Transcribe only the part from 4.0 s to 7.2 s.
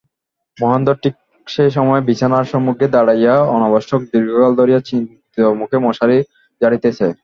দীর্ঘকাল ধরিয়া চিন্তিতমুখে মশারি ঝাড়িতেছে।